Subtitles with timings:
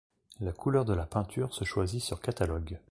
[0.39, 2.79] la couleur de la peinture se choisit sur catalogue